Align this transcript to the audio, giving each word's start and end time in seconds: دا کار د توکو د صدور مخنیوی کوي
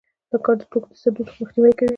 دا 0.29 0.37
کار 0.43 0.55
د 0.59 0.63
توکو 0.71 0.87
د 0.91 0.95
صدور 1.01 1.27
مخنیوی 1.41 1.73
کوي 1.77 1.89